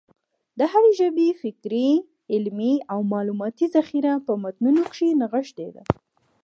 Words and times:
د 0.57 0.59
هري 0.71 0.91
ژبي 0.99 1.27
فکري، 1.43 1.89
علمي 2.33 2.73
او 2.91 2.99
معلوماتي 3.13 3.65
ذخیره 3.75 4.13
په 4.25 4.33
متونو 4.43 4.81
کښي 4.91 5.09
نغښتې 5.21 5.67
ده. 5.75 5.83